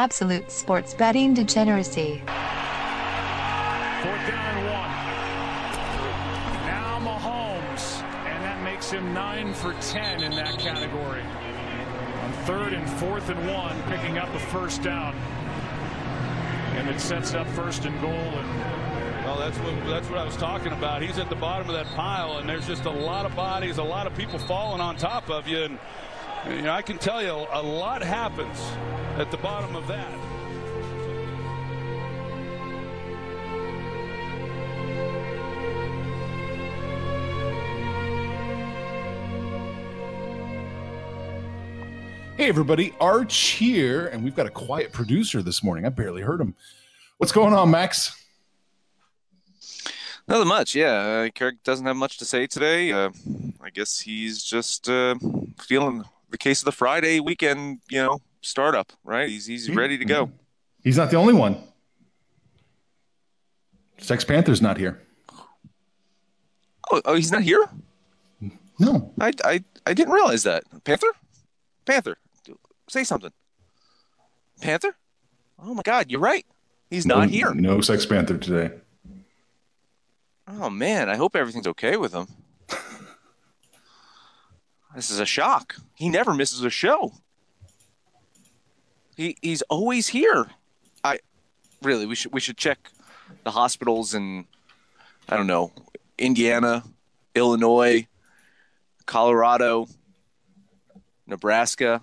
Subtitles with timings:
[0.00, 2.22] Absolute sports betting degeneracy.
[4.00, 4.90] Fourth down and one.
[6.64, 11.20] Now Mahomes, and that makes him nine for ten in that category.
[11.20, 15.14] On third and fourth and one, picking up a first down,
[16.76, 18.10] and it sets up first and goal.
[18.10, 21.02] And Well, that's what that's what I was talking about.
[21.02, 23.82] He's at the bottom of that pile, and there's just a lot of bodies, a
[23.82, 25.78] lot of people falling on top of you, and
[26.48, 28.58] you know I can tell you a lot happens
[29.18, 30.10] at the bottom of that.
[42.36, 45.84] Hey, everybody, Arch here, and we've got a quiet producer this morning.
[45.84, 46.54] I barely heard him.
[47.18, 48.16] What's going on, Max?
[50.26, 51.26] Nothing much, yeah.
[51.26, 52.92] Uh, Kirk doesn't have much to say today.
[52.92, 53.10] Uh,
[53.60, 55.16] I guess he's just uh,
[55.58, 59.28] feeling the case of the Friday weekend, you know, startup, right?
[59.28, 59.78] He's he's mm-hmm.
[59.78, 60.26] ready to go.
[60.26, 60.36] Mm-hmm.
[60.82, 61.62] He's not the only one.
[63.98, 65.00] Sex Panther's not here.
[66.90, 67.68] Oh, oh he's not here.
[68.78, 70.64] No, I, I I didn't realize that.
[70.84, 71.12] Panther,
[71.84, 72.16] Panther,
[72.88, 73.32] say something.
[74.60, 74.96] Panther.
[75.58, 76.46] Oh my God, you're right.
[76.88, 77.52] He's no, not here.
[77.54, 78.74] No Sex Panther today.
[80.48, 82.26] Oh man, I hope everything's okay with him.
[84.94, 85.76] this is a shock.
[85.94, 87.12] He never misses a show.
[89.16, 90.46] He he's always here.
[91.04, 91.18] I
[91.82, 92.90] really we should we should check
[93.44, 94.46] the hospitals in
[95.28, 95.72] I don't know,
[96.18, 96.82] Indiana,
[97.34, 98.06] Illinois,
[99.06, 99.86] Colorado,
[101.26, 102.02] Nebraska.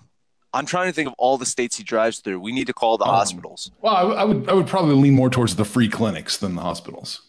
[0.54, 2.40] I'm trying to think of all the states he drives through.
[2.40, 3.70] We need to call the Um, hospitals.
[3.82, 6.62] Well, I, I would I would probably lean more towards the free clinics than the
[6.62, 7.22] hospitals.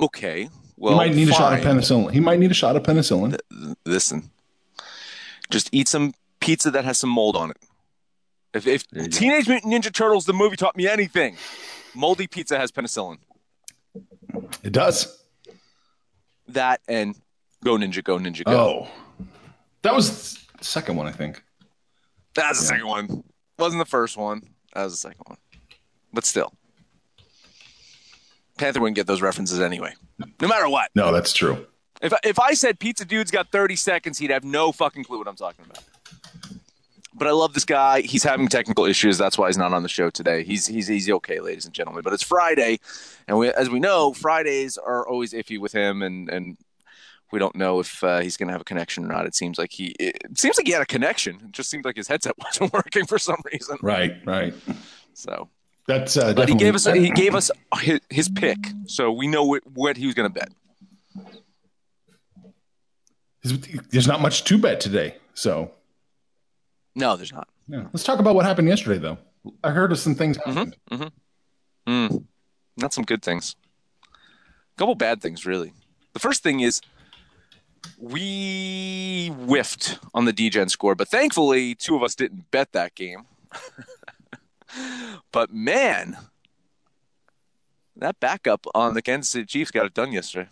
[0.00, 0.48] Okay.
[0.76, 2.12] Well, he might need a shot of penicillin.
[2.12, 3.36] He might need a shot of penicillin.
[3.84, 4.30] listen,
[5.50, 7.56] just eat some pizza that has some mold on it.
[8.54, 9.08] If, if There go.
[9.10, 11.36] Teenage Mutant Ninja Turtles, the movie, taught me anything,
[11.94, 13.18] moldy pizza has penicillin.
[14.62, 15.22] It does.
[16.48, 17.14] That and
[17.62, 18.52] go Ninja, go Ninja, go.
[18.52, 18.88] Oh,
[19.82, 21.42] that was the second one, I think.
[22.34, 22.68] That's the yeah.
[22.68, 23.24] second one.
[23.58, 24.42] Wasn't the first one.
[24.74, 25.38] That was the second one.
[26.12, 26.52] But still,
[28.56, 29.94] Panther wouldn't get those references anyway.
[30.40, 30.90] No matter what.
[30.94, 31.66] No, that's true.
[32.00, 35.28] If if I said Pizza Dude's got 30 seconds, he'd have no fucking clue what
[35.28, 35.82] I'm talking about.
[37.18, 38.00] But I love this guy.
[38.02, 39.18] He's having technical issues.
[39.18, 40.44] That's why he's not on the show today.
[40.44, 42.02] He's he's he's okay, ladies and gentlemen.
[42.02, 42.78] But it's Friday,
[43.26, 46.56] and we, as we know, Fridays are always iffy with him, and and
[47.32, 49.26] we don't know if uh, he's going to have a connection or not.
[49.26, 51.36] It seems like he it seems like he had a connection.
[51.44, 53.78] It just seemed like his headset wasn't working for some reason.
[53.82, 54.54] Right, right.
[55.14, 55.48] So,
[55.86, 57.50] That's uh, but he gave us he gave us
[57.80, 60.52] his, his pick, so we know what, what he was going to bet.
[63.90, 65.70] There's not much to bet today, so
[66.98, 67.48] No, there's not.
[67.68, 69.18] Let's talk about what happened yesterday, though.
[69.62, 70.36] I heard of some things.
[70.36, 70.76] happened.
[71.86, 72.24] Mm,
[72.76, 73.54] not some good things.
[74.04, 75.72] A couple bad things, really.
[76.12, 76.80] The first thing is
[77.98, 83.26] we whiffed on the Degen score, but thankfully, two of us didn't bet that game.
[85.32, 86.16] but man,
[87.96, 90.48] that backup on the Kansas City Chiefs got it done yesterday.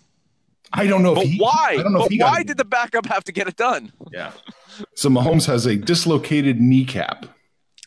[0.77, 1.77] I don't know if But he, why?
[1.79, 3.93] I don't know But if he why did the backup have to get it done?
[4.13, 4.33] Yeah.
[4.95, 7.27] So Mahomes has a dislocated kneecap.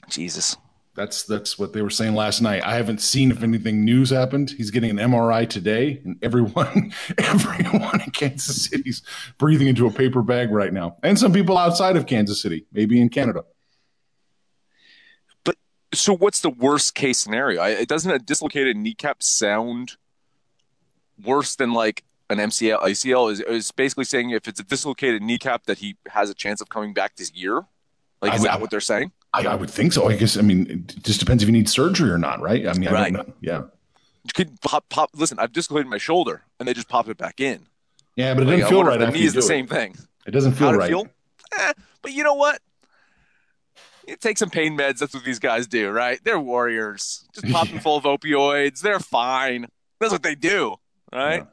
[0.10, 0.58] Jesus.
[0.96, 2.62] That's that's what they were saying last night.
[2.66, 4.50] I haven't seen if anything news happened.
[4.58, 9.02] He's getting an MRI today, and everyone, everyone in Kansas City's
[9.38, 13.00] breathing into a paper bag right now, and some people outside of Kansas City, maybe
[13.00, 13.46] in Canada.
[15.46, 15.56] But
[15.94, 17.62] so what's the worst case scenario?
[17.62, 19.96] I, it doesn't a dislocated kneecap sound
[21.24, 25.66] worse than like an MCL ACL is, is basically saying if it's a dislocated kneecap
[25.66, 27.64] that he has a chance of coming back this year.
[28.22, 29.12] Like is would- that what they're saying?
[29.34, 30.10] I, I would think so.
[30.10, 30.38] I guess.
[30.38, 32.66] I mean, it just depends if you need surgery or not, right?
[32.68, 33.14] I mean, I Right.
[33.14, 33.34] don't know.
[33.42, 33.62] Yeah.
[34.34, 37.68] Could pop pop listen, I've dislocated my shoulder and they just pop it back in.
[38.16, 39.44] Yeah, but it Like, doesn't I feel right the knee is the it.
[39.44, 39.96] same thing.
[40.26, 40.90] It doesn't feel How'd right.
[40.90, 41.08] feel?
[41.60, 42.60] Eh, but you know what?
[44.08, 44.98] You take some pain meds.
[44.98, 46.20] That's what these guys do, right?
[46.24, 47.26] They're warriors.
[47.34, 48.82] Just pop them full of opioids.
[48.82, 49.68] They're fine.
[50.00, 50.76] That's what they do,
[51.14, 51.46] right?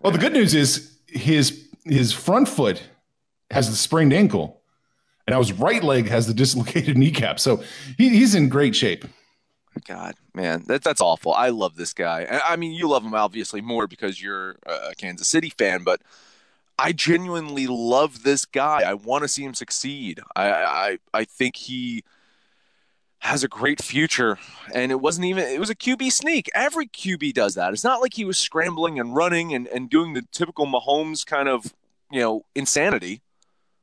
[0.00, 2.82] Well, the good news is his his front foot
[3.50, 4.60] has the sprained ankle,
[5.26, 7.40] and now his right leg has the dislocated kneecap.
[7.40, 7.62] So
[7.96, 9.04] he, he's in great shape.
[9.86, 11.34] God, man, that, that's awful.
[11.34, 12.26] I love this guy.
[12.48, 16.00] I- mean, you love him obviously more because you're a Kansas City fan, but
[16.78, 18.82] I genuinely love this guy.
[18.82, 20.20] I want to see him succeed.
[20.34, 22.04] I, I, I think he
[23.20, 24.38] has a great future.
[24.74, 26.50] And it wasn't even, it was a QB sneak.
[26.54, 27.72] Every QB does that.
[27.72, 31.48] It's not like he was scrambling and running and, and doing the typical Mahomes kind
[31.48, 31.74] of,
[32.10, 33.22] you know, insanity.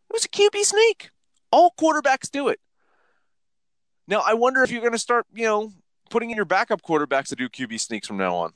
[0.09, 1.09] It was a QB sneak.
[1.51, 2.59] All quarterbacks do it.
[4.07, 5.71] Now I wonder if you're going to start, you know,
[6.09, 8.53] putting in your backup quarterbacks to do QB sneaks from now on.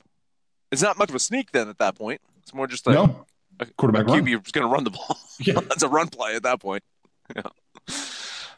[0.71, 2.21] It's not much of a sneak then at that point.
[2.41, 3.25] It's more just like no
[3.59, 4.11] a, quarterback a.
[4.11, 5.17] QB is going to run the ball.
[5.39, 5.59] Yeah.
[5.71, 6.83] it's a run play at that point.
[7.35, 7.41] Yeah.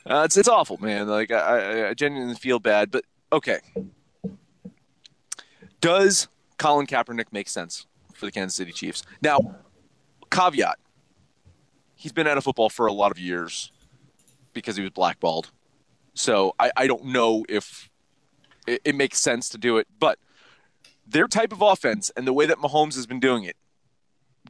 [0.10, 1.08] Uh, it's it's awful, man.
[1.08, 3.60] Like I, I, genuinely feel bad, but okay.
[5.82, 6.28] Does
[6.58, 7.86] Colin Kaepernick make sense
[8.16, 9.04] for the Kansas City Chiefs?
[9.22, 9.40] Now,
[10.32, 10.80] caveat:
[11.96, 13.72] he's been out of football for a lot of years
[14.54, 15.52] because he was blackballed.
[16.16, 17.90] So I, I don't know if
[18.66, 20.18] it, it makes sense to do it, but
[21.08, 23.56] their type of offense and the way that Mahomes has been doing it,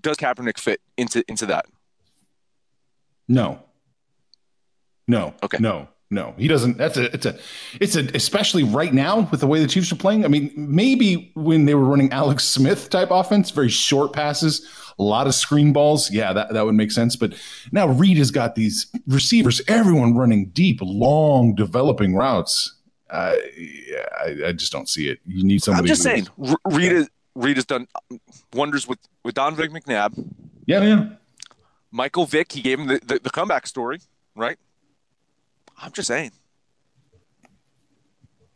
[0.01, 1.65] does Kaepernick fit into into that?
[3.27, 3.63] No.
[5.09, 5.33] No.
[5.43, 5.57] Okay.
[5.59, 5.87] No.
[6.11, 6.33] No.
[6.37, 6.77] He doesn't.
[6.77, 7.13] That's a.
[7.13, 7.37] It's a.
[7.81, 8.05] It's a.
[8.15, 10.23] Especially right now with the way the Chiefs are playing.
[10.23, 14.67] I mean, maybe when they were running Alex Smith type offense, very short passes,
[14.97, 16.09] a lot of screen balls.
[16.09, 17.15] Yeah, that that would make sense.
[17.15, 17.33] But
[17.71, 22.75] now Reid has got these receivers, everyone running deep, long, developing routes.
[23.09, 25.19] Uh, yeah, I, I just don't see it.
[25.25, 25.83] You need somebody.
[25.83, 26.27] I'm just saying,
[26.65, 27.87] Reid, is- Reid has done
[28.53, 30.13] wonders with with Donovan McNabb,
[30.65, 31.09] Yeah, yeah.
[31.91, 32.51] Michael Vick.
[32.51, 33.99] He gave him the, the, the comeback story,
[34.35, 34.57] right?
[35.81, 36.31] I'm just saying.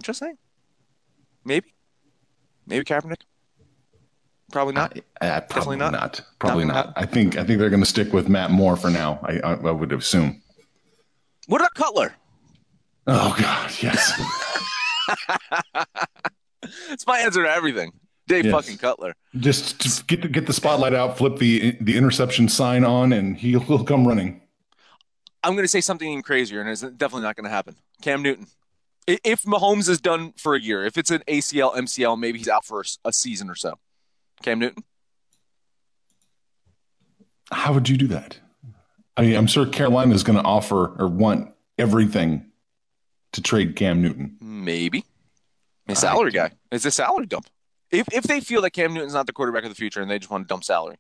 [0.02, 0.38] Just saying.
[1.46, 1.74] Maybe.
[2.68, 3.22] Maybe Kaepernick.
[4.52, 4.98] Probably not.
[5.22, 5.94] Uh, probably not.
[5.94, 6.22] not.
[6.40, 6.94] Probably Not- not.
[6.96, 9.20] I think I think they're going to stick with Matt Moore for now.
[9.24, 10.42] I, I, I would assume.
[11.48, 12.14] What about Cutler?
[13.08, 14.22] Oh God, yes.
[16.92, 17.92] It's my answer to everything.
[18.28, 18.54] Dave Yes.
[18.54, 19.14] fucking Cutler.
[19.38, 23.36] just, just get the, get the spotlight out, flip the the interception sign on, and
[23.36, 24.42] he'll, he'll come running.
[25.44, 27.76] I'm going to say something even crazier, and it's definitely not going to happen.
[28.02, 28.48] Cam Newton.
[29.06, 32.64] If Mahomes is done for a year, if it's an ACL, MCL, maybe he's out
[32.64, 33.78] for a season or so.
[34.42, 34.84] Cam Newton.
[37.52, 38.40] How would you do that?
[39.18, 42.46] I mean, I'm sure Carolina is going to offer or want everything
[43.34, 44.38] to trade Cam Newton.
[44.40, 45.04] Maybe.
[45.90, 46.52] A salary guy.
[46.72, 47.48] It's a salary dump.
[47.92, 50.18] If if they feel that Cam Newton's not the quarterback of the future and they
[50.18, 50.96] just want to dump salary.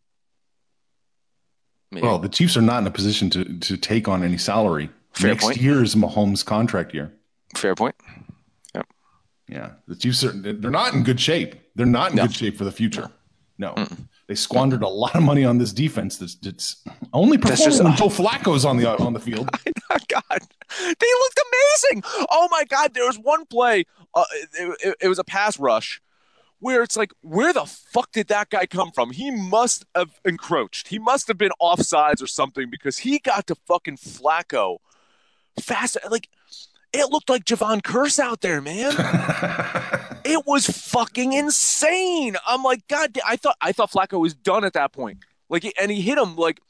[1.94, 2.06] Maybe.
[2.08, 4.90] Well, the Chiefs are not in a position to to take on any salary.
[5.14, 5.58] Fair Next point.
[5.58, 7.14] year is Mahomes' contract year.
[7.56, 7.96] Fair point.
[9.48, 11.56] Yeah, the Chiefs are they're not in good shape.
[11.76, 12.24] They're not in No.
[12.24, 13.12] good shape for the future.
[13.60, 13.76] No,
[14.28, 16.18] they squandered a lot of money on this defense.
[16.18, 19.50] That's, that's only That's performing just- when Joe Flacco's on the on the field.
[20.08, 20.24] God,
[20.80, 20.88] they
[21.22, 22.04] looked amazing.
[22.32, 23.86] Oh my God, there was one play.
[24.16, 24.24] Uh,
[24.54, 26.02] it, it- it was a pass rush
[26.64, 29.12] where it's like, where the fuck did that guy come from?
[29.12, 30.88] He must have encroached.
[30.88, 34.78] He must have been offsides or something because he got to fucking Flacco
[35.60, 35.98] fast.
[36.10, 36.30] Like
[36.94, 38.94] it looked like Jevon Kearse out there, man.
[40.24, 42.38] it was fucking insane.
[42.48, 45.18] I'm like, God, I thought I thought Flacco was done at that point.
[45.50, 46.62] Like, and he hit him like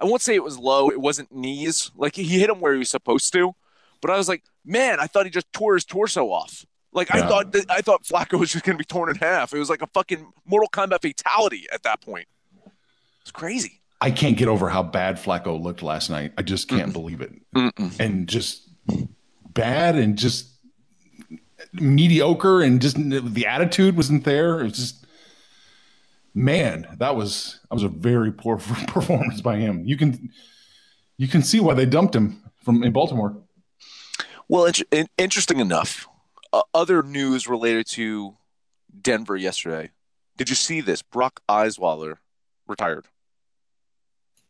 [0.00, 0.88] I won't say it was low.
[0.88, 1.90] It wasn't knees.
[1.94, 3.54] Like he hit him where he was supposed to.
[4.00, 6.64] But I was like, man, I thought he just tore his torso off.
[6.92, 9.52] Like I thought that I thought Flacco was just gonna be torn in half.
[9.52, 12.26] It was like a fucking Mortal Kombat fatality at that point.
[13.22, 13.80] It's crazy.
[14.00, 16.32] I can't get over how bad Flacco looked last night.
[16.38, 17.32] I just can't believe it.
[18.00, 18.68] And just
[19.52, 20.48] bad and just
[21.72, 24.60] mediocre and just the attitude wasn't there.
[24.60, 25.06] It was just
[26.34, 28.56] man, that was that was a very poor
[28.86, 29.84] performance by him.
[29.84, 30.30] You can
[31.16, 33.36] you can see why they dumped him from in Baltimore.
[34.48, 36.08] Well, int- in- interesting enough,
[36.52, 38.36] uh, other news related to
[39.00, 39.90] Denver yesterday.
[40.36, 41.02] Did you see this?
[41.02, 42.16] Brock Osweiler
[42.66, 43.06] retired.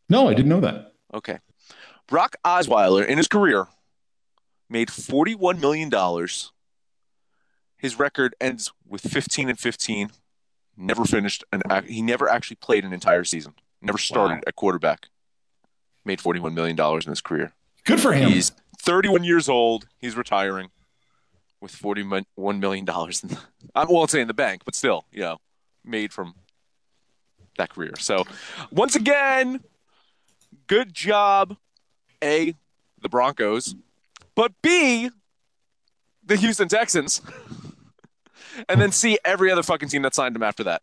[0.07, 0.93] No, I didn't know that.
[1.13, 1.39] Okay.
[2.07, 3.67] Brock Osweiler in his career
[4.69, 5.91] made $41 million.
[7.77, 10.11] His record ends with 15 and 15.
[10.77, 13.53] Never finished an he never actually played an entire season.
[13.81, 14.41] Never started Wow.
[14.47, 15.07] at quarterback.
[16.05, 17.53] Made $41 million in his career.
[17.85, 18.29] Good for him.
[18.31, 18.51] He's
[18.81, 19.87] 31 years old.
[19.97, 20.69] He's retiring
[21.61, 23.23] with 41 million dollars.
[23.75, 25.37] I won't say in the bank, but still, you know,
[25.83, 26.35] made from
[27.57, 27.93] that career.
[27.99, 28.25] So,
[28.71, 29.61] once again,
[30.67, 31.57] good job,
[32.23, 32.55] a
[33.01, 33.75] the Broncos,
[34.35, 35.09] but b
[36.25, 37.21] the Houston Texans,
[38.67, 40.81] and then c every other fucking team that signed him after that.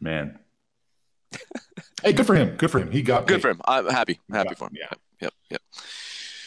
[0.00, 0.38] Man.
[2.02, 2.56] hey, good for him.
[2.56, 2.90] Good for him.
[2.90, 3.42] He got Good paid.
[3.42, 3.60] for him.
[3.64, 4.18] I'm happy.
[4.32, 4.76] Happy for him.
[4.80, 4.88] Yeah.
[5.20, 5.32] Yep.
[5.50, 5.62] Yep.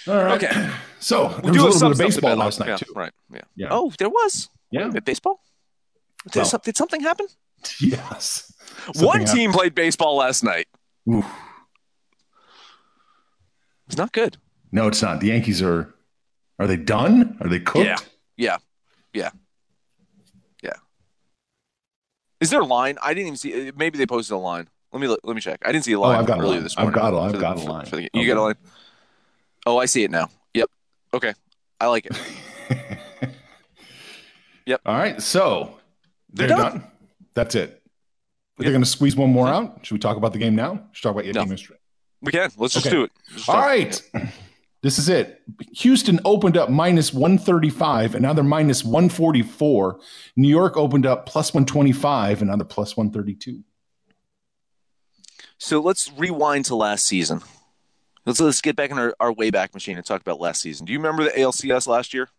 [0.07, 0.43] All right.
[0.43, 0.69] Okay.
[0.99, 2.93] So We there do was have a little bit of baseball last night Yeah, too.
[2.95, 3.11] Right.
[3.29, 3.41] Yeah.
[3.57, 3.67] Yeah.
[3.71, 4.47] Oh, there was.
[4.71, 4.87] Yeah.
[4.89, 5.41] Wait, baseball.
[6.31, 7.27] Did, Well- did something happen?
[7.81, 8.53] Yes.
[8.95, 10.67] One Something team played baseball last night.
[11.11, 11.25] Oof.
[13.87, 14.37] It's not good.
[14.71, 15.19] No, it's not.
[15.19, 15.93] The Yankees are.
[16.59, 17.37] Are they done?
[17.41, 17.85] Are they cooked?
[17.85, 17.97] Yeah.
[18.37, 18.57] Yeah.
[19.13, 19.29] Yeah.
[20.63, 20.73] Yeah.
[22.39, 22.97] Is there a line?
[23.03, 23.71] I didn't even see.
[23.75, 24.69] Maybe they posted a line.
[24.91, 25.59] Let me let me check.
[25.65, 26.63] I didn't see a oh, line Oh, I've got a line.
[26.63, 27.85] this I've got a- I've the- got a line.
[27.89, 28.55] the- you got a line?
[29.65, 30.29] Oh, I see it now.
[30.53, 30.69] Yep.
[31.13, 31.33] Okay.
[31.79, 32.17] I like it.
[34.65, 34.81] Yep.
[34.85, 35.21] All right.
[35.21, 35.77] So
[36.31, 36.71] They're they're, done.
[36.71, 36.83] done.
[37.33, 37.81] That's it.
[38.57, 38.73] They're Yep.
[38.73, 39.65] going to squeeze one more mm-hmm.
[39.65, 39.85] out.
[39.85, 40.87] Should we talk about the game now?
[40.93, 41.45] Should we talk about your No.
[41.45, 41.77] history?
[42.21, 42.49] We can.
[42.57, 42.95] Let's just Okay.
[42.95, 43.11] do it.
[43.35, 44.01] Just All talk.
[44.81, 45.41] This is it.
[45.77, 49.97] Houston opened up minus 135, and now they're minus 144.
[50.35, 53.63] New York opened up plus 125, and now they're plus 132.
[55.57, 57.41] So let's rewind to last season.
[58.25, 60.85] Let's let's get back in our, our way back machine and talk about last season.
[60.85, 62.29] Do you remember the ALCS last year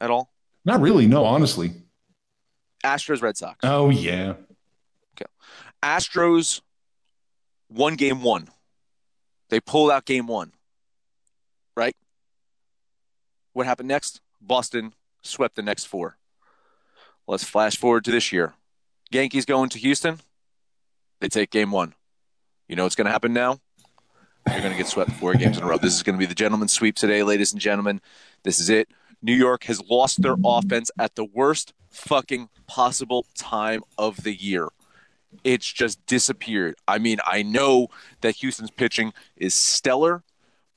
[0.00, 0.30] at all?
[0.64, 1.72] Not really, no, honestly.
[2.82, 3.58] Astros Red Sox.
[3.62, 4.34] Oh, yeah.
[5.14, 5.30] Okay.
[5.82, 6.60] Astros
[7.68, 8.48] won game one.
[9.50, 10.52] They pulled out game one.
[11.76, 11.96] Right?
[13.52, 14.20] What happened next?
[14.40, 16.16] Boston swept the next four.
[17.26, 18.54] Let's flash forward to this year.
[19.10, 20.20] Yankees going to Houston.
[21.20, 21.94] They take game one.
[22.68, 23.60] You know what's going to happen now?
[24.46, 25.78] They're going to get swept four games in a row.
[25.78, 28.00] This is going to be the gentleman's sweep today, ladies and gentlemen.
[28.42, 28.88] This is it.
[29.22, 34.68] New York has lost their offense at the worst fucking possible time of the year.
[35.42, 36.76] It's just disappeared.
[36.86, 37.88] I mean, I know
[38.20, 40.22] that Houston's pitching is stellar,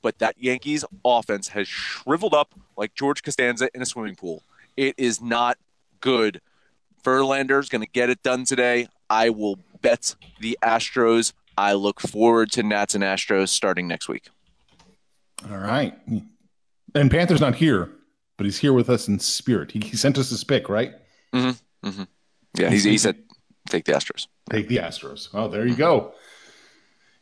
[0.00, 4.42] but that Yankees offense has shriveled up like George Costanza in a swimming pool.
[4.76, 5.58] It is not
[6.00, 6.40] good.
[7.04, 8.88] Verlander's going to get it done today.
[9.10, 11.32] I will bet the Astros.
[11.58, 14.28] I look forward to Nats and Astros starting next week.
[15.50, 15.92] All right.
[16.94, 17.90] And Panther's not here,
[18.36, 19.72] but he's here with us in spirit.
[19.72, 20.92] He, he sent us his pick, right?
[21.34, 22.04] mm-hmm, mm-hmm.
[22.54, 23.16] Yeah, he's, he said
[23.68, 24.28] take the Astros.
[24.50, 25.30] Take the Astros.
[25.34, 26.14] Oh, there you go.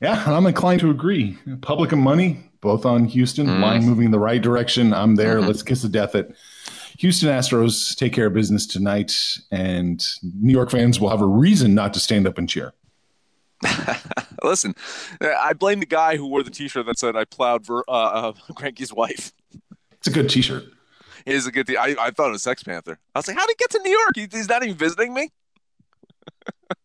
[0.02, 1.38] Yeah, I'm inclined to agree.
[1.62, 3.46] Public and money, both on Houston.
[3.46, 3.62] Mm-hmm.
[3.62, 4.92] Line moving in the right direction.
[4.92, 5.38] I'm there.
[5.38, 5.46] Mm-hmm.
[5.46, 6.28] Let's kiss the death at
[6.98, 11.74] Houston Astros take care of business tonight, and New York fans will have a reason
[11.74, 12.74] not to stand up and cheer.
[14.42, 14.74] Listen,
[15.20, 18.32] I blame the guy who wore the T-shirt that said "I plowed Ver, uh, uh,
[18.54, 19.32] Cranky's wife."
[19.92, 20.64] It's a good T-shirt.
[21.24, 21.76] It is a good thing.
[21.76, 22.98] I, I thought it was Sex Panther.
[23.14, 24.12] I was like, how did he get to New York?
[24.14, 25.30] He, he's not even visiting me.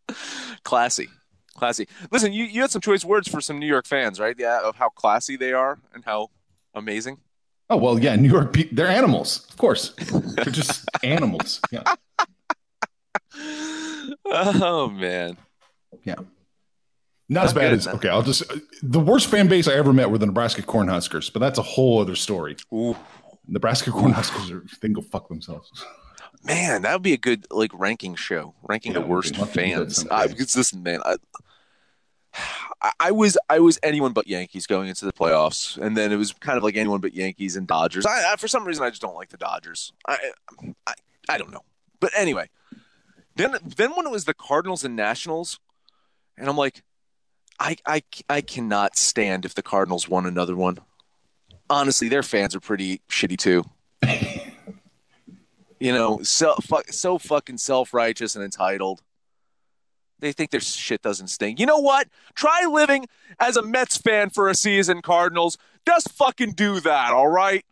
[0.64, 1.10] classy,
[1.56, 1.88] classy.
[2.10, 4.36] Listen, you, you had some choice words for some New York fans, right?
[4.40, 6.30] Yeah, of how classy they are and how
[6.74, 7.20] amazing.
[7.70, 8.16] Oh well, yeah.
[8.16, 8.58] New York.
[8.72, 9.94] They're animals, of course.
[10.36, 11.62] They're just animals.
[11.72, 11.84] Yeah,
[14.26, 15.38] Oh man,
[16.04, 16.16] yeah.
[17.34, 17.96] Not as bad good, as man.
[17.96, 18.10] okay.
[18.10, 18.44] I'll just
[18.84, 22.00] the worst fan base I ever met were the Nebraska Cornhuskers, but that's a whole
[22.02, 22.58] other story.
[22.74, 22.96] Ooh,
[23.48, 25.72] Nebraska Cornhuskers are they can go fuck themselves.
[26.44, 29.54] man, that would be a good like ranking show, ranking Yeah, the worst could love
[29.54, 30.08] to do that fans.
[30.12, 31.16] I, because listen, man, I,
[32.82, 36.16] I- I was I was anyone but Yankees going into the playoffs, and then it
[36.16, 38.06] was kind of like anyone but Yankees and Dodgers.
[38.06, 39.94] I, I for some reason I just don't like the Dodgers.
[40.08, 40.18] I,
[40.88, 40.94] I
[41.30, 41.64] I don't know,
[42.00, 42.50] but anyway,
[43.36, 45.60] then then when it was the Cardinals and Nationals,
[46.38, 46.82] and I'm like,
[47.62, 50.80] I I I cannot stand if the Cardinals won another one.
[51.70, 53.64] Honestly, their fans are pretty shitty too.
[55.80, 56.56] you know, so
[56.90, 59.04] so fucking self righteous and entitled.
[60.20, 61.60] They think their shit doesn't stink.
[61.60, 62.08] You know what?
[62.36, 63.06] Try living
[63.40, 65.58] as a Mets fan for a season, Cardinals.
[65.86, 67.66] Just fucking do that, all right?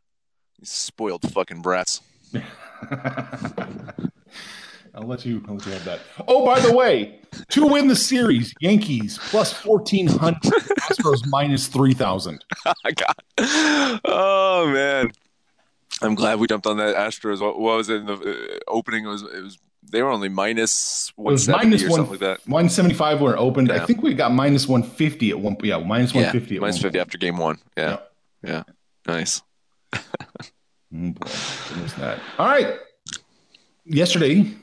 [0.60, 2.02] You spoiled fucking brats.
[5.00, 5.44] I'll let you.
[5.48, 6.00] I'll let you have that.
[6.28, 11.94] Oh, by the way, to win the series, Yankees plus fourteen hundred, Astros minus three
[11.94, 12.44] thousand.
[12.86, 13.24] I got.
[14.06, 15.12] Oh man,
[16.02, 17.40] I'm glad we jumped on that Astros.
[17.40, 19.06] What, what was it in the uh, opening?
[19.06, 19.58] It was it was
[19.92, 22.48] they were only minus It was minus or one, something like that.
[22.48, 23.72] one seventy five when it opened.
[23.72, 25.56] I think we got minus one fifty at one.
[25.64, 26.60] Yeah, minus one Yeah, fifty.
[26.60, 27.58] minus one fifty after game one.
[27.78, 28.00] Yeah,
[28.44, 28.64] yeah,
[29.08, 29.42] nice.
[29.94, 30.00] Oh,
[30.92, 31.28] boy.
[31.70, 32.20] Goodness that.
[32.38, 32.76] All right.
[33.86, 34.54] Yesterday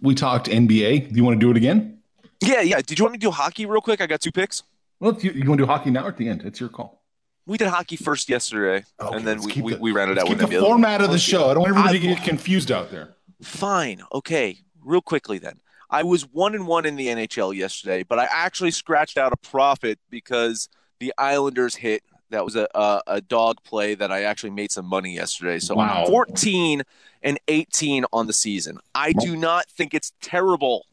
[0.00, 1.08] we talked NBA.
[1.10, 1.98] Do you want to do it again?
[2.42, 2.80] Yeah, yeah.
[2.80, 4.00] Did you want me to do hockey real quick?
[4.00, 4.62] I got two picks.
[5.00, 6.42] Well, you, you want to do hockey now or at the end?
[6.44, 7.02] It's your call.
[7.46, 10.26] We did hockey first yesterday, Okay, and then we, we, the- we ran it out
[10.26, 11.48] keep with the format of the show.
[11.50, 13.14] I don't want everybody to get confused out there.
[13.42, 14.02] Fine.
[14.12, 14.58] Okay.
[14.84, 15.60] Real quickly then.
[15.88, 19.36] I was one and one in the NHL yesterday, but I actually scratched out a
[19.36, 22.02] profit because the Islanders hit.
[22.30, 25.58] That was a a, a dog play that I actually made some money yesterday.
[25.58, 26.02] So Wow.
[26.02, 26.82] I'm 14
[27.22, 28.78] and 18 on the season.
[28.94, 30.86] I do not think it's terrible.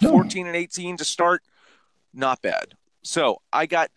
[0.00, 1.42] 14 and 18 to start,
[2.12, 2.74] not bad.
[3.02, 3.90] So I got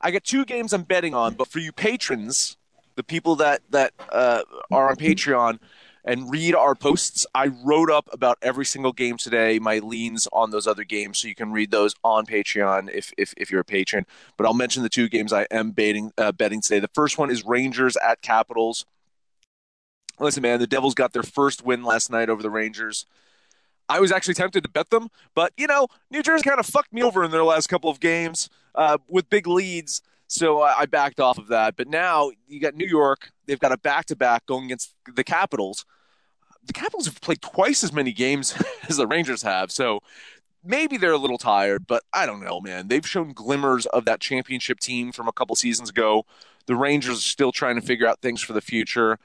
[0.00, 2.56] I got two games I'm betting on, but for you patrons,
[2.96, 5.58] the people that that uh, are on Patreon
[6.04, 10.50] and read our posts, I wrote up about every single game today, my leans on
[10.50, 13.64] those other games, so you can read those on Patreon if if, if you're a
[13.64, 14.06] patron.
[14.36, 16.80] But I'll mention the two games I am betting uh, betting today.
[16.80, 18.84] The first one is Rangers at Capitals.
[20.20, 23.06] Listen, man, the Devils got their first win last night over the Rangers.
[23.88, 26.92] I was actually tempted to bet them, but you know, New Jersey kind of fucked
[26.92, 30.02] me over in their last couple of games uh, with big leads.
[30.26, 31.76] So I, backed off of that.
[31.76, 33.30] But now you got New York.
[33.46, 35.84] They've got a back to back going against the Capitals.
[36.66, 39.70] The Capitals have played twice as many games as the Rangers have.
[39.70, 40.00] So
[40.64, 42.88] maybe they're a little tired, but I don't know, man.
[42.88, 46.24] They've shown glimmers of that championship team from a couple seasons ago.
[46.66, 49.18] The Rangers are still trying to figure out things for the future.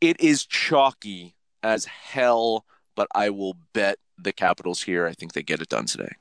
[0.00, 5.06] It is chalky as hell, but I will bet the Capitals here.
[5.06, 6.12] I think they get it done today.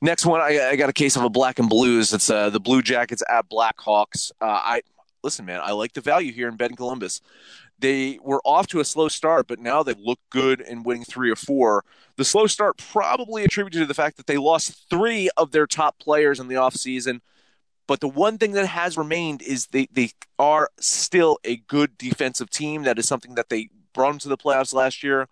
[0.00, 2.12] Next one, I, I got a case of a black and blues.
[2.12, 4.30] It's uh, the Blue Jackets at Blackhawks.
[4.40, 4.82] Uh, I
[5.24, 5.60] listen, man.
[5.62, 7.20] I like the value here in betting Columbus.
[7.78, 11.30] They were off to a slow start, but now they look good in winning three
[11.30, 11.84] or four.
[12.16, 15.98] The slow start probably attributed to the fact that they lost three of their top
[16.00, 17.20] players in the offseason.
[17.86, 22.50] But the one thing that has remained is they, they are still a good defensive
[22.50, 22.82] team.
[22.82, 25.28] That is something that they brought them to the playoffs last year.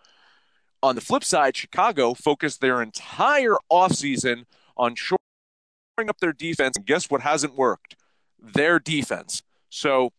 [0.82, 4.44] On the flip side, Chicago focused their entire offseason
[4.76, 5.18] on shoring
[6.08, 6.76] up their defense.
[6.76, 7.96] And guess what hasn't worked?
[8.38, 9.42] Their defense.
[9.68, 10.12] So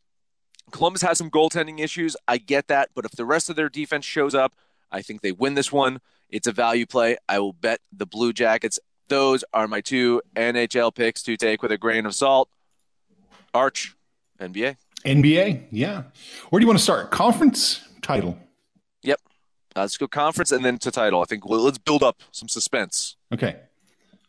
[0.71, 2.15] Columbus has some goaltending issues.
[2.27, 2.89] I get that.
[2.95, 4.53] But if the rest of their defense shows up,
[4.91, 5.99] I think they win this one.
[6.29, 7.17] It's a value play.
[7.29, 8.79] I will bet the Blue Jackets.
[9.07, 12.49] Those are my two NHL picks to take with a grain of salt.
[13.53, 13.95] Arch,
[14.39, 14.75] NBA.
[15.05, 16.03] NBA, yeah.
[16.49, 17.11] Where do you want to start?
[17.11, 18.37] Conference title.
[19.03, 19.21] Yep.
[19.75, 21.21] Uh, let's go conference and then to title.
[21.21, 23.15] I think well, let's build up some suspense.
[23.33, 23.57] Okay.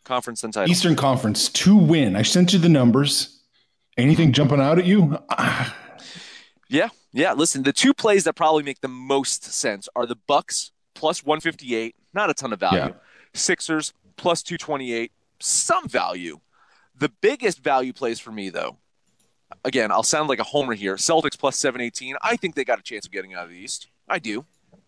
[0.05, 0.71] Conference and title.
[0.71, 2.15] Eastern Conference to win.
[2.15, 3.41] I sent you the numbers.
[3.97, 5.17] Anything jumping out at you?
[6.69, 7.33] Yeah, yeah.
[7.33, 11.95] Listen, the two plays that probably make the most sense are the Bucks plus 158,
[12.13, 12.77] not a ton of value.
[12.77, 12.91] Yeah.
[13.33, 16.39] Sixers plus 228, some value.
[16.95, 18.77] The biggest value plays for me, though,
[19.63, 20.95] again, I'll sound like a homer here.
[20.95, 22.15] Celtics plus 718.
[22.21, 23.87] I think they got a chance of getting out of the East.
[24.07, 24.45] I do.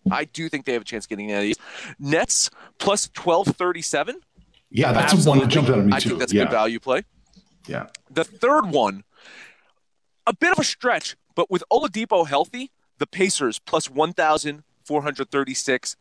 [0.09, 1.61] I do think they have a chance of getting out of the East.
[1.99, 4.17] Nets plus 1237.
[4.69, 5.53] Yeah, that's the one that Absolutely.
[5.53, 6.43] jumped out at me I think that's a yeah.
[6.43, 7.03] good value play.
[7.67, 7.87] Yeah.
[8.09, 9.03] The third one,
[10.25, 15.95] a bit of a stretch, but with Oladipo healthy, the Pacers plus 1,436.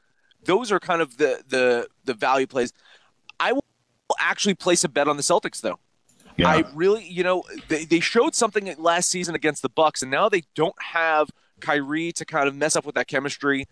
[0.44, 2.72] Those are kind of the, the, the value plays.
[3.38, 3.64] I will
[4.18, 5.78] actually place a bet on the Celtics, though.
[6.36, 6.48] Yeah.
[6.48, 10.28] I really, you know, they, they showed something last season against the Bucks, and now
[10.28, 11.28] they don't have
[11.60, 13.66] Kyrie to kind of mess up with that chemistry.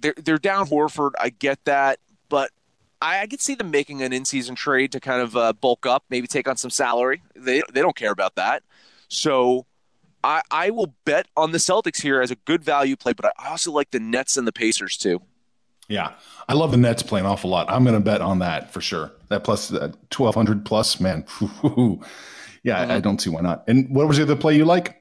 [0.00, 1.10] They're they're down Horford.
[1.20, 1.98] I get that,
[2.30, 2.50] but
[3.02, 6.04] I, I could see them making an in-season trade to kind of uh, bulk up,
[6.08, 7.22] maybe take on some salary.
[7.36, 8.62] They they don't care about that.
[9.08, 9.66] So
[10.24, 13.48] I I will bet on the Celtics here as a good value play, but I
[13.48, 15.22] also like the Nets and the Pacers too.
[15.88, 16.12] Yeah.
[16.48, 17.70] I love the Nets playing off a lot.
[17.70, 19.12] I'm going to bet on that for sure.
[19.28, 21.26] That plus uh, 1200 plus, man.
[22.62, 23.64] yeah, I, I don't see why not.
[23.68, 24.96] And what was the other play you like?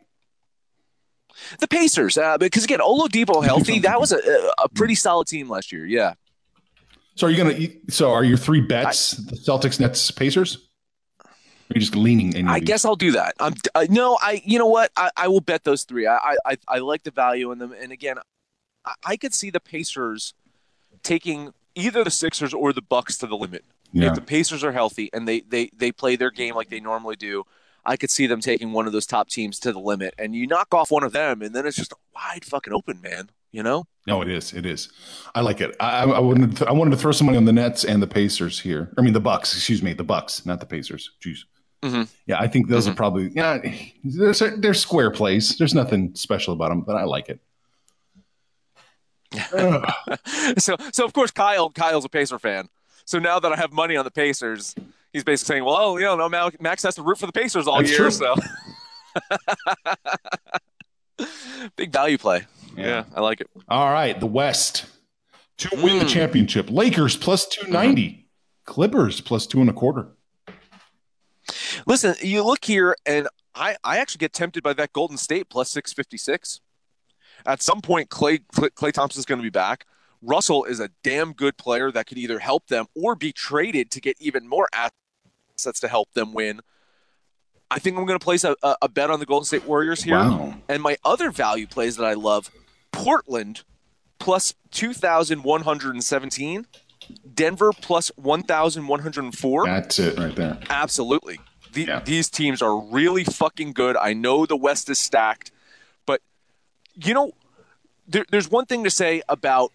[1.60, 4.20] The Pacers, uh, because again, Oladipo healthy, that was a,
[4.64, 5.86] a pretty solid team last year.
[5.86, 6.14] Yeah.
[7.16, 10.70] So are you going to, so are your three bets the Celtics, Nets, Pacers?
[11.72, 12.48] Are just leaning in?
[12.48, 13.36] I guess I'll do that.
[13.40, 14.92] I'm uh, no, I you know what?
[14.96, 16.08] I, I will bet those three.
[16.08, 18.18] I, I I like the value in them, and again,
[18.86, 20.34] I, I could see the Pacers
[21.04, 23.64] taking either the Sixers or the Bucks to the limit.
[23.94, 24.10] Yeah.
[24.10, 27.16] If the Pacers are healthy and they they they play their game like they normally
[27.16, 27.44] do,
[27.86, 30.48] I could see them taking one of those top teams to the limit, and you
[30.48, 33.30] knock off one of them, and then it's just a wide fucking open, man.
[33.52, 33.86] You know?
[34.08, 34.54] No, it is.
[34.54, 34.90] It is.
[35.36, 35.76] I like it.
[35.82, 36.56] I, I wanted.
[36.58, 38.94] To, I wanted to throw some money on the Nets and the Pacers here.
[38.98, 39.54] I mean, the Bucks.
[39.54, 41.12] Excuse me, the Bucks, not the Pacers.
[41.22, 41.40] Jeez.
[41.82, 42.08] Mhm.
[42.28, 43.30] Yeah, I think those are probably.
[43.34, 43.58] Yeah,
[44.04, 45.58] they're, they're square plays.
[45.58, 47.40] There's nothing special about them, but I like it.
[50.58, 52.68] So so of course Kyle Kyle's a Pacer fan.
[53.06, 54.76] So now that I have money on the Pacers,
[55.14, 57.78] he's basically saying, "Well, you know, no, Max has to root for the Pacers all
[57.78, 58.12] That's year." true.
[58.12, 58.36] So
[61.76, 62.46] big value play.
[62.76, 62.86] Yeah.
[62.88, 63.04] Yeah.
[63.16, 63.50] I like it.
[63.70, 64.86] All right, the West
[65.58, 66.00] to win Hmm.
[66.00, 66.70] the championship.
[66.70, 68.28] Lakers plus two ninety.
[68.66, 70.08] Clippers plus two and a quarter.
[71.86, 75.70] Listen, you look here, and I I actually get tempted by that Golden State plus
[75.70, 76.62] six fifty six.
[77.46, 79.86] At some point, Klay Klay, Thompson's going to be back.
[80.22, 84.00] Russell is a damn good player that could either help them or be traded to
[84.00, 86.62] get even more assets to help them win.
[87.72, 90.04] I think I'm going to place a, a, a bet on the Golden State Warriors
[90.04, 90.16] here.
[90.16, 90.54] Wow.
[90.70, 92.52] And my other value plays that I love
[92.92, 93.64] Portland
[94.20, 96.68] plus 2,117,
[97.34, 99.66] Denver plus 1,104.
[99.66, 100.58] That's it right there.
[100.70, 101.40] Absolutely.
[101.74, 102.00] The, Yeah.
[102.02, 103.96] These teams are really fucking good.
[103.98, 105.52] I know the West is stacked,
[106.06, 106.22] but
[106.96, 107.32] you know,
[108.08, 109.72] there, there's one thing to say about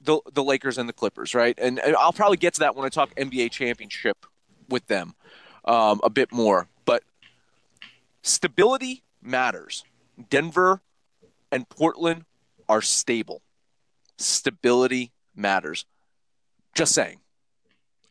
[0.00, 1.58] the the Lakers and the Clippers, right?
[1.58, 4.26] And, and I'll probably get to that when I talk NBA championship
[4.68, 5.14] with them
[5.64, 6.68] um, a bit more.
[6.84, 7.04] But
[8.22, 9.84] stability matters.
[10.30, 10.80] Denver
[11.50, 12.24] and Portland
[12.68, 13.42] are stable.
[14.18, 15.86] Stability matters.
[16.74, 17.18] Just saying.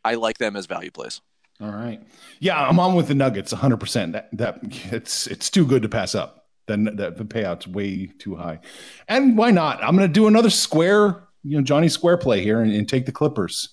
[0.06, 1.22] I like them as value plays.
[1.62, 2.02] All right.
[2.40, 4.12] Yeah, I'm on with the Nuggets 100%.
[4.14, 4.60] That that
[4.92, 6.48] it's it's too good to pass up.
[6.66, 8.60] Then that the payout's way too high.
[9.08, 9.84] And why not?
[9.84, 13.06] I'm going to do another square, you know, Johnny Square play here and, and take
[13.06, 13.70] the Clippers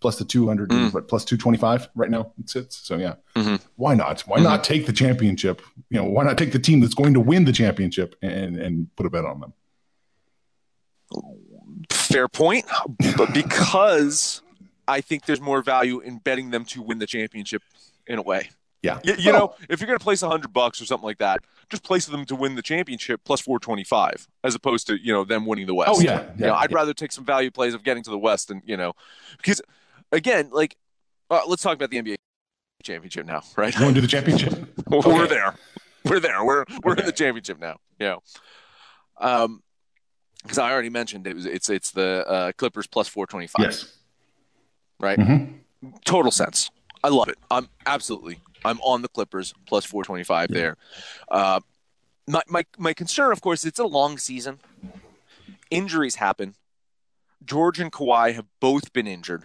[0.00, 0.92] plus the 200 Mm.
[0.92, 2.76] but plus 225 right now it sits.
[2.76, 3.14] So yeah.
[3.36, 3.60] Mhm.
[3.76, 4.20] Why not?
[4.22, 5.60] Why not take the championship?
[5.90, 8.94] You know, why not take the team that's going to win the championship and and
[8.96, 9.52] put a bet on them?
[12.10, 12.64] Fair point,
[13.16, 14.42] but because
[14.88, 17.62] I think there's more value in betting them to win the championship
[18.06, 18.50] in a way.
[18.82, 18.98] Yeah.
[19.04, 21.84] You, you know, if you're going to place 100 bucks or something like that, just
[21.84, 25.66] place them to win the championship plus 425 as opposed to, you know, them winning
[25.66, 25.90] the West.
[25.94, 26.76] Oh, yeah, You know, yeah, I'd yeah.
[26.76, 28.94] rather take some value plays of getting to the West and, you know,
[29.36, 29.60] because
[30.10, 30.76] again, like,
[31.30, 32.16] uh, let's talk about the NBA
[32.82, 33.78] championship now, right?
[33.78, 34.54] Want to the championship?
[34.88, 35.26] We're Okay.
[35.26, 35.54] there.
[36.06, 36.42] We're there.
[36.42, 37.02] We're we're Okay.
[37.02, 37.76] in the championship now.
[37.98, 38.22] You know,
[39.18, 39.62] um,
[40.42, 43.66] because I already mentioned it was it's it's the uh, Clippers plus four twenty five.
[43.66, 43.96] Yes.
[44.98, 45.18] Right.
[45.18, 45.60] Mhm.
[46.04, 46.70] Total sense.
[47.02, 47.38] I love it.
[47.50, 48.40] I'm absolutely.
[48.64, 50.76] I'm on the Clippers plus four twenty five there.
[51.30, 51.60] Uh,
[52.26, 54.60] my my my concern, of course, it's a long season.
[55.70, 56.54] Injuries happen.
[57.44, 59.44] George and Kawhi have both been injured.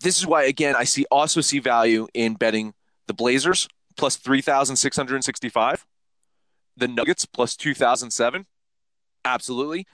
[0.00, 2.74] This is why, again, I see also see value in betting
[3.06, 5.86] the Blazers plus three thousand six hundred and sixty-five,
[6.78, 8.46] the Nuggets plus two thousand seven.
[9.24, 9.86] Absolutely,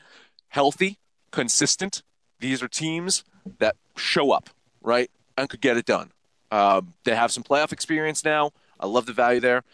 [0.49, 0.99] healthy,
[1.31, 2.03] consistent.
[2.41, 3.25] These are teams
[3.59, 4.51] that show up
[4.83, 6.13] right and could get it done.
[6.51, 8.53] Um, they have some playoff experience now.
[8.79, 9.65] I love the value there.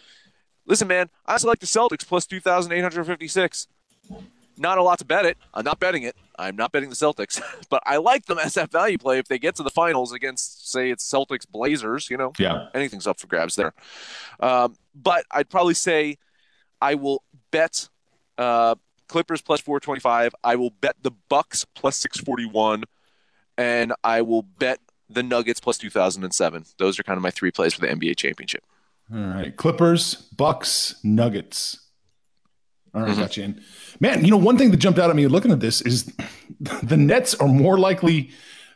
[0.67, 3.67] Listen, man, I also like the Celtics plus two thousand eight hundred fifty-six
[4.57, 5.39] not a lot to bet it.
[5.55, 6.15] I'm not betting it.
[6.39, 9.39] I'm not betting the Celtics, but I like them as that value play if they
[9.39, 12.11] get to the finals against, say, it's Celtics Blazers.
[12.11, 12.67] You know, Yeah.
[12.75, 13.73] anything's up for grabs there.
[14.39, 16.19] Um, but I'd probably say
[16.81, 17.89] I will bet
[18.39, 18.75] uh,
[19.09, 20.35] Clippers plus 425.
[20.45, 22.85] I will bet the Bucks plus 641,
[23.59, 26.65] and I will bet the Nuggets plus 2007.
[26.79, 28.65] Those are kind of my three plays for the NBA championship.
[29.13, 29.57] All right.
[29.57, 31.79] Clippers, Bucks, Nuggets.
[32.95, 33.19] All right, Mhm.
[33.19, 33.61] got you in.
[34.01, 36.13] Man, you know, one thing that jumped out at me looking at this is
[36.83, 38.31] the Nets are more likely,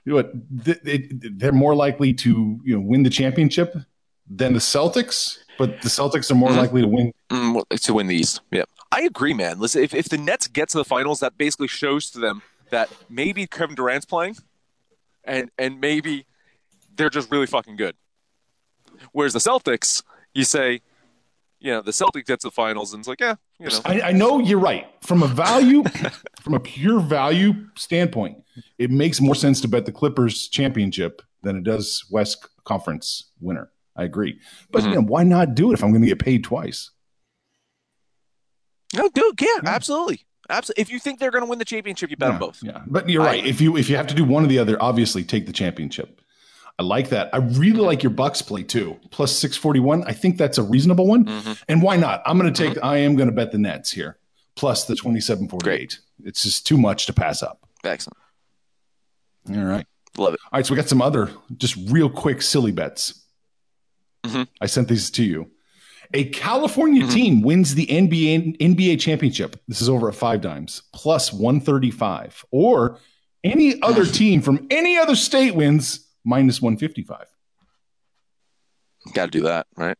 [0.04, 3.74] you know, what, th- it- they're more likely to, you know, win the championship
[4.28, 6.56] than the Celtics, but the Celtics are more Mhm.
[6.56, 7.12] likely to win.
[7.30, 8.40] Mm, to win the East.
[8.50, 9.58] Yeah, I agree, man.
[9.58, 12.90] Listen, if, if the Nets get to the finals, that basically shows to them that
[13.08, 14.36] maybe Kevin Durant's playing,
[15.24, 16.26] and and maybe
[16.96, 17.96] they're just really fucking good.
[19.12, 20.80] Whereas the Celtics, you say,
[21.60, 24.00] you know, the Celtics gets to the finals, and it's like, yeah, you know, I,
[24.00, 24.86] I know you're right.
[25.02, 25.82] From a value,
[26.40, 28.38] from a pure value standpoint,
[28.78, 33.70] it makes more sense to bet the Clippers championship than it does West Conference winner.
[33.96, 34.40] I agree.
[34.70, 34.88] But Mm-hmm.
[34.90, 36.90] you know, why not do it if I'm going to get paid twice?
[38.94, 40.82] no, dude, yeah, absolutely, absolutely.
[40.82, 42.62] If you think they're going to win the championship, you bet yeah, them both.
[42.62, 43.46] Yeah, but you're I- right.
[43.46, 46.20] if you if you have to do one or the other, obviously take the championship.
[46.78, 47.30] I like that.
[47.32, 48.98] I really like your Bucks play too.
[49.10, 50.02] Plus six forty one.
[50.04, 51.24] I think that's a reasonable one.
[51.24, 51.62] Mhm.
[51.68, 52.22] And why not?
[52.26, 52.82] I'm going to take.
[52.82, 54.18] I am going to bet the Nets here.
[54.56, 55.98] Plus the twenty seven forty eight.
[56.24, 57.60] It's just too much to pass up.
[57.84, 58.16] Excellent,
[59.50, 59.86] All right.
[60.16, 60.40] love it.
[60.44, 63.23] All right, so we got some other just real quick silly bets.
[64.24, 64.48] Mhm.
[64.60, 65.50] I sent these to you.
[66.12, 67.12] A California Mhm.
[67.12, 69.60] team wins the NBA NBA championship.
[69.68, 72.98] This is over at 5Dimes plus one thirty five, or
[73.42, 77.26] any other team from any other state wins minus one fifty five.
[79.12, 79.96] Got to do that, right?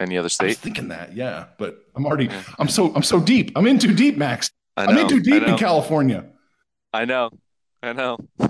[0.00, 0.44] Any other state?
[0.44, 3.52] I was thinking that, yeah, but I'm already I'm so I'm so deep.
[3.54, 4.50] I'm in too deep, Max.
[4.76, 5.58] I I'm in too deep in.
[5.58, 6.24] California.
[6.92, 7.30] I know,
[7.82, 8.18] I know.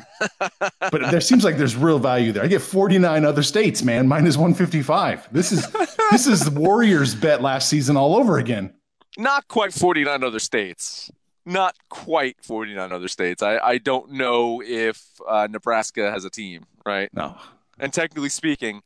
[0.92, 2.42] But there seems like there's real value there.
[2.42, 5.28] I get 49 other states, man, Mine is minus 155.
[5.32, 5.70] This is
[6.10, 8.74] this is the Warriors bet last season all over again.
[9.16, 11.10] not quite 49 other states.
[11.46, 13.42] Not quite 49 other states.
[13.42, 17.08] I, I don't know if uh, Nebraska has a team, right?
[17.14, 17.36] No.
[17.78, 18.82] And technically speaking,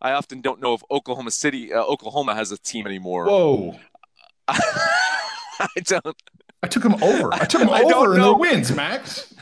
[0.00, 3.26] I often don't know if Oklahoma City, uh, Oklahoma has a team anymore.
[3.26, 3.78] Whoa.
[4.48, 6.16] I don't.
[6.62, 7.32] I took them over.
[7.34, 8.24] I took them I don't over in know.
[8.30, 9.34] their wins, Max.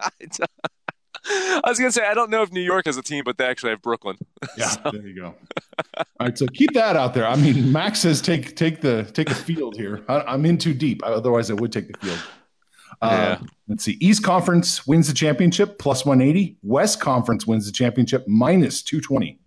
[1.28, 3.44] I was gonna say I don't know if New York has a team, but they
[3.46, 4.16] actually have Brooklyn.
[4.56, 5.34] Yeah, there you go.
[5.96, 7.26] All right, so keep that out there.
[7.26, 10.02] I mean, Max says take take the take the field here.
[10.08, 11.02] I, I'm in too deep.
[11.04, 12.18] Otherwise, I would take the field.
[13.02, 13.46] Uh, Yeah.
[13.68, 13.96] Let's see.
[14.00, 16.56] East Conference wins the championship plus 180.
[16.62, 19.40] West Conference wins the championship minus 220.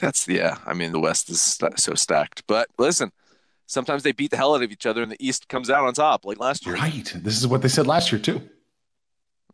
[0.00, 0.58] That's yeah.
[0.66, 2.44] I mean, the West is so stacked.
[2.46, 3.10] But listen,
[3.66, 5.92] sometimes they beat the hell out of each other, and the East comes out on
[5.94, 6.74] top, like last year.
[6.74, 7.12] Right.
[7.16, 8.40] This is what they said last year too.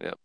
[0.01, 0.19] Yep.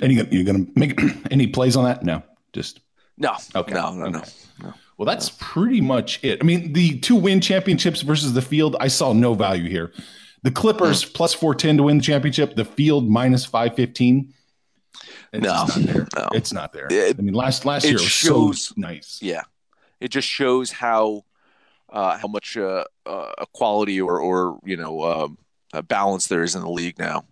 [0.00, 0.98] Any you're gonna make
[1.30, 2.02] any plays on that?
[2.02, 2.22] No.
[2.52, 2.80] Just
[3.16, 3.74] No, Okay.
[3.74, 4.18] no, no, no.
[4.18, 4.30] Okay.
[4.98, 6.38] well, that's pretty much it.
[6.40, 9.92] I mean, the two win championships versus the field, I saw no value here.
[10.42, 11.12] The Clippers Hmm.
[11.12, 12.56] plus 410 to win the championship.
[12.56, 14.34] The field minus 515.
[15.32, 16.08] It's No, not there.
[16.16, 16.28] no.
[16.34, 16.88] It's not there.
[16.90, 19.18] It- I mean, last last year it was shows- so nice.
[19.22, 19.42] Yeah,
[20.02, 21.24] it just shows how
[21.90, 25.38] uh, how much uh, uh, equality or or you know um,
[25.72, 27.24] uh, balance there is in the league now.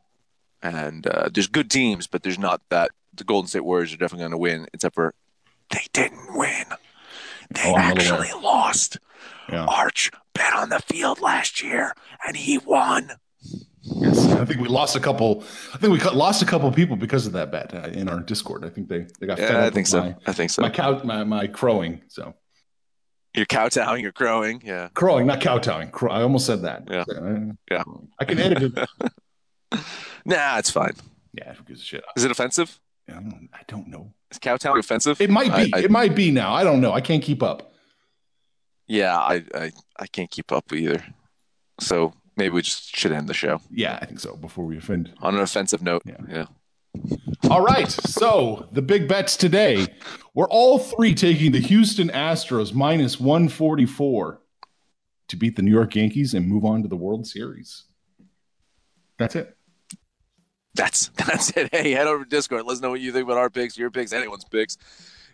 [0.62, 2.90] And uh, there's good teams, but there's not that.
[3.14, 5.14] The Golden State Warriors are definitely going to win, except for
[5.70, 6.64] they didn't win.
[7.54, 8.20] They Oh, I'm well aware.
[8.22, 8.98] actually lost.
[9.48, 9.64] Yeah.
[9.64, 11.92] Arch bet on the field last year,
[12.26, 13.10] and he won.
[13.82, 15.42] Yes, I think we lost a couple.
[15.74, 18.64] I think we lost a couple people because of that bet uh, in our Discord.
[18.64, 20.00] I think they they got fed Yeah, up I think so.
[20.02, 20.62] my I think so.
[20.62, 22.02] my cow my, my crowing.
[22.08, 22.34] So
[23.34, 24.60] You're kowtowing, you're crowing.
[24.64, 24.88] Yeah.
[24.94, 25.90] crowing, not kowtowing.
[25.90, 26.84] Crow, I almost said that.
[26.90, 27.04] Yeah.
[27.08, 27.82] Uh, Yeah.
[28.18, 28.88] I can edit it.
[30.24, 30.94] Nah, it's fine.
[31.32, 32.04] yeah, who gives a shit?
[32.16, 32.78] Is it offensive?
[33.08, 34.12] I don't, I don't know.
[34.30, 35.20] Is kowtowing offensive?
[35.20, 35.72] It might be.
[35.74, 36.52] I- I- it might be now.
[36.52, 36.92] I don't know.
[36.92, 37.72] I can't keep up.
[38.86, 41.02] Yeah, I, I I can't keep up either.
[41.80, 44.34] So maybe we just should end the show Yeah, I think so.
[44.36, 45.12] Before we offend.
[45.22, 46.02] on an offensive note.
[46.04, 46.16] Yeah.
[46.28, 46.46] yeah.
[47.48, 47.90] All right.
[47.90, 49.86] So the big bets today.
[50.34, 54.40] We're all three taking the Houston Astros minus 144
[55.28, 57.84] to beat the New York Yankees and move on to the World Series.
[59.18, 59.56] That's it.
[60.74, 61.68] That's that's it.
[61.72, 62.64] Hey, head over to Discord.
[62.64, 64.76] Let us know what you think about our picks, your picks, anyone's picks.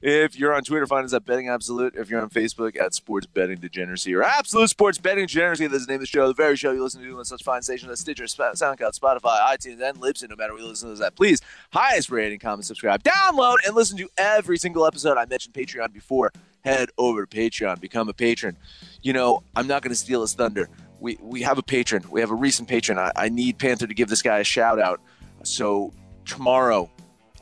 [0.02, 1.94] If you're on Twitter, find us at Betting Absolute.
[1.96, 5.92] If you're on Facebook, at Sports Betting Degeneracy or Absolute Sports Betting Degeneracy, that's the
[5.92, 8.00] name of the show, the very show you listen to on such fine stations as
[8.00, 10.28] Stitcher, SoundCloud, Spotify, iTunes, and Libsyn.
[10.30, 11.40] No matter where you listen to that, at, please
[11.72, 15.16] highest rating, comment, subscribe, download, and listen to every single episode.
[15.16, 16.32] I mentioned Patreon before.
[16.64, 18.58] Head over to Patreon, become a patron.
[19.00, 20.68] You know, I'm not going to steal his thunder.
[20.98, 22.04] We we have a patron.
[22.10, 22.98] We have a recent patron.
[22.98, 25.00] I, I need Panther to give this guy a shout out.
[25.44, 25.92] So
[26.24, 26.90] tomorrow,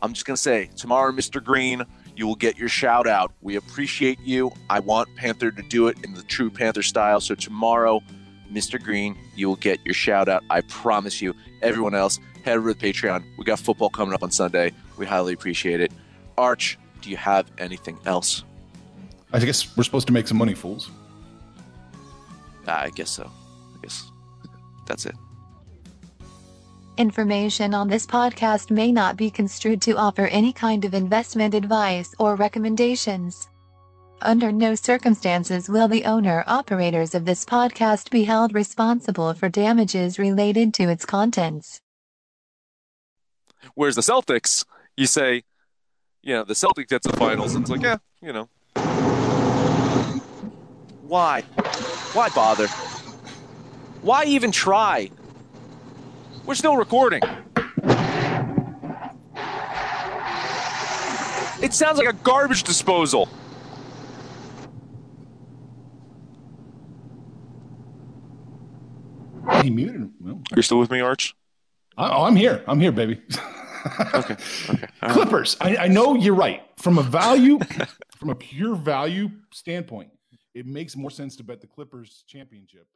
[0.02, 1.42] I'm just gonna say tomorrow, Mr.
[1.42, 1.84] Green,
[2.16, 3.32] you will get your shout out.
[3.40, 4.52] We appreciate you.
[4.70, 7.20] I want Panther to do it in the true Panther style.
[7.20, 8.02] So tomorrow,
[8.52, 8.82] Mr.
[8.82, 10.44] Green, you will get your shout out.
[10.50, 11.34] I promise you.
[11.62, 13.24] Everyone else, head over to the Patreon.
[13.36, 14.72] We got football coming up on Sunday.
[14.96, 15.92] We highly appreciate it.
[16.38, 18.44] Arch, do you have anything else?
[19.32, 20.90] I guess we're supposed to make some money, fools.
[22.68, 23.24] Ah, I guess so.
[23.24, 24.10] I guess
[24.86, 25.14] that's it.
[26.96, 32.14] Information on this podcast may not be construed to offer any kind of investment advice
[32.20, 33.48] or recommendations.
[34.22, 40.20] Under no circumstances will the owner operators of this podcast be held responsible for damages
[40.20, 41.80] related to its contents.
[43.74, 44.64] Whereas the Celtics,
[44.96, 45.42] you say,
[46.22, 48.48] you know, the Celtics get to the finals, and it's like, yeah, you know.
[51.02, 51.40] Why?
[52.12, 52.68] Why bother?
[54.00, 55.10] Why even try?
[56.46, 57.20] We're still recording.
[61.62, 63.28] It sounds like a garbage disposal.
[69.62, 70.10] He muted.
[70.20, 71.34] Well, You're still with me, Arch?
[71.96, 72.62] oh, I'm here.
[72.66, 73.20] I'm here, baby.
[74.14, 74.34] Okay.
[74.70, 74.86] Okay.
[75.02, 75.10] All right.
[75.10, 75.58] Clippers.
[75.60, 76.62] I, I know you're right.
[76.78, 77.58] From a value,
[78.16, 80.08] from a pure value standpoint,
[80.54, 82.86] it makes more sense to bet the Clippers championship